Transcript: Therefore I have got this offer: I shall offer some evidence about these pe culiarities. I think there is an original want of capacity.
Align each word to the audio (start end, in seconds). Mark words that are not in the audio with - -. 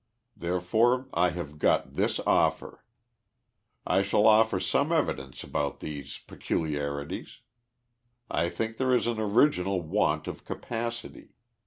Therefore 0.35 1.07
I 1.13 1.29
have 1.29 1.59
got 1.59 1.93
this 1.93 2.19
offer: 2.21 2.83
I 3.85 4.01
shall 4.01 4.25
offer 4.25 4.59
some 4.59 4.91
evidence 4.91 5.43
about 5.43 5.79
these 5.79 6.17
pe 6.17 6.37
culiarities. 6.37 7.37
I 8.27 8.49
think 8.49 8.77
there 8.77 8.95
is 8.95 9.05
an 9.05 9.19
original 9.19 9.83
want 9.83 10.25
of 10.25 10.43
capacity. 10.43 11.35